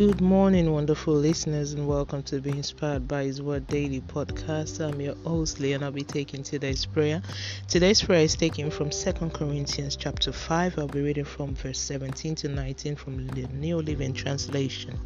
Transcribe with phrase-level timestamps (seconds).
[0.00, 4.80] Good morning, wonderful listeners, and welcome to Be Inspired by His Word Daily podcast.
[4.80, 7.20] I'm your host, Lee, and I'll be taking today's prayer.
[7.68, 10.78] Today's prayer is taken from 2 Corinthians chapter 5.
[10.78, 14.98] I'll be reading from verse 17 to 19 from the New Living Translation.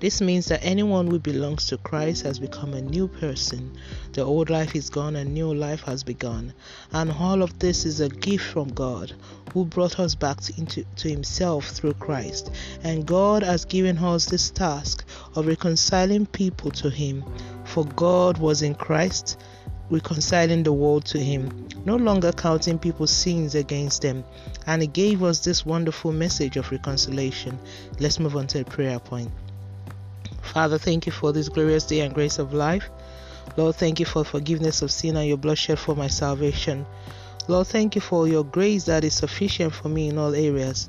[0.00, 3.76] This means that anyone who belongs to Christ has become a new person.
[4.12, 6.52] The old life is gone and new life has begun.
[6.92, 9.12] And all of this is a gift from God
[9.52, 12.50] who brought us back to, into, to himself through Christ.
[12.84, 17.24] And God has given us this task of reconciling people to him.
[17.64, 19.36] For God was in Christ
[19.90, 24.24] reconciling the world to him, no longer counting people's sins against them.
[24.66, 27.58] And he gave us this wonderful message of reconciliation.
[27.98, 29.30] Let's move on to the prayer point.
[30.52, 32.88] Father, thank you for this glorious day and grace of life.
[33.56, 36.86] Lord, thank you for forgiveness of sin and your blood shed for my salvation.
[37.48, 40.88] Lord, thank you for your grace that is sufficient for me in all areas.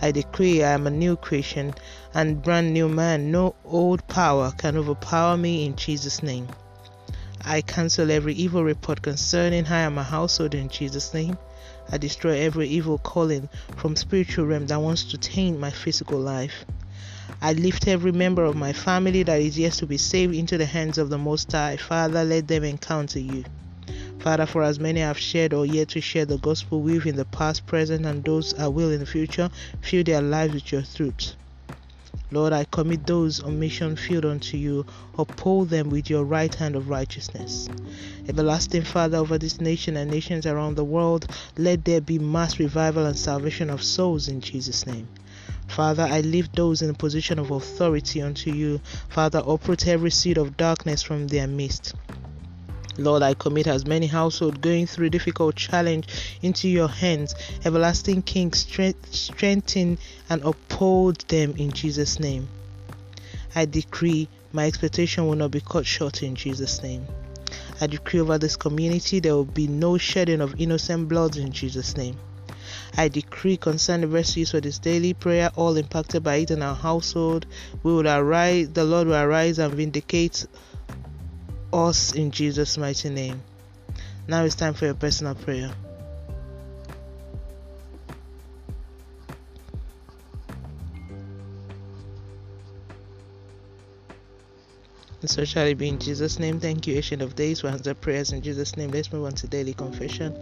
[0.00, 1.74] I decree I am a new creation
[2.14, 3.32] and brand new man.
[3.32, 6.48] No old power can overpower me in Jesus' name.
[7.44, 11.36] I cancel every evil report concerning I am a household in Jesus' name.
[11.90, 16.64] I destroy every evil calling from spiritual realm that wants to taint my physical life.
[17.42, 20.66] I lift every member of my family that is yet to be saved into the
[20.66, 21.76] hands of the Most High.
[21.76, 23.44] Father, let them encounter you.
[24.20, 27.24] Father, for as many have shared or yet to share the gospel with in the
[27.24, 29.48] past, present, and those I will in the future,
[29.80, 31.36] fill their lives with your truth.
[32.32, 34.86] Lord, I commit those on mission field unto you.
[35.18, 37.68] Uphold them with your right hand of righteousness.
[38.28, 43.06] Everlasting Father over this nation and nations around the world, let there be mass revival
[43.06, 45.08] and salvation of souls in Jesus' name.
[45.70, 48.80] Father, I leave those in a position of authority unto you.
[49.08, 51.94] Father, uproot every seed of darkness from their midst.
[52.98, 56.08] Lord, I commit as many households going through difficult challenge
[56.42, 57.36] into your hands.
[57.64, 62.48] Everlasting King, strengthen and uphold them in Jesus' name.
[63.54, 67.06] I decree my expectation will not be cut short in Jesus' name.
[67.80, 71.96] I decree over this community there will be no shedding of innocent blood in Jesus'
[71.96, 72.18] name.
[72.96, 76.74] I decree concerning the verses for this daily prayer, all impacted by it in our
[76.74, 77.46] household,
[77.82, 80.46] we will arise, the Lord will arise and vindicate
[81.72, 83.42] us in Jesus' mighty name.
[84.28, 85.72] Now it's time for your personal prayer.
[95.26, 96.60] So shall it be in Jesus' name.
[96.60, 98.90] Thank you, Ancient of Days, for answer prayers in Jesus' name.
[98.90, 100.34] Let's move on to daily confession.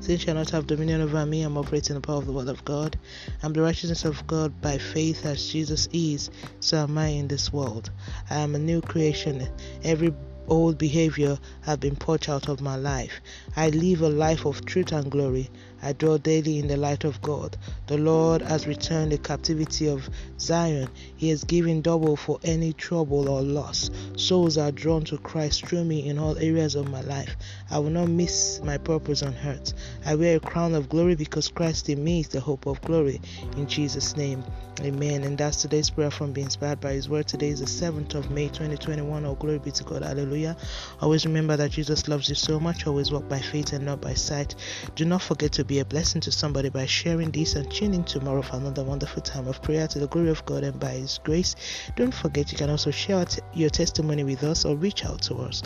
[0.00, 1.42] Sin shall not have dominion over me.
[1.42, 2.98] I'm operating the power of the Word of God.
[3.44, 7.52] I'm the righteousness of God by faith as Jesus is, so am I in this
[7.52, 7.90] world.
[8.28, 9.48] I am a new creation.
[9.84, 10.12] Every
[10.48, 13.20] old behavior have been purged out of my life.
[13.56, 15.48] I live a life of truth and glory.
[15.84, 17.58] I dwell daily in the light of God.
[17.88, 20.08] The Lord has returned the captivity of
[20.40, 20.88] Zion.
[21.14, 23.90] He has given double for any trouble or loss.
[24.16, 27.36] Souls are drawn to Christ through me in all areas of my life.
[27.70, 29.74] I will not miss my purpose earth.
[30.06, 33.20] I wear a crown of glory because Christ in me is the hope of glory.
[33.56, 34.42] In Jesus' name,
[34.80, 35.24] amen.
[35.24, 37.26] And that's today's prayer from being inspired by His word.
[37.26, 39.24] Today is the 7th of May 2021.
[39.24, 40.02] Oh, glory be to God.
[40.02, 40.56] Hallelujah.
[41.00, 42.86] Always remember that Jesus loves you so much.
[42.86, 44.54] Always walk by faith and not by sight.
[44.94, 48.04] Do not forget to be be a blessing to somebody by sharing this and tuning
[48.04, 51.18] tomorrow for another wonderful time of prayer to the glory of God and by His
[51.24, 51.56] grace.
[51.96, 53.24] Don't forget you can also share
[53.54, 55.64] your testimony with us or reach out to us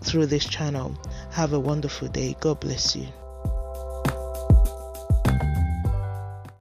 [0.00, 0.98] through this channel.
[1.32, 2.34] Have a wonderful day.
[2.40, 3.08] God bless you.